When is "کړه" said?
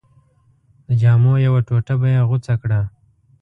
2.61-2.79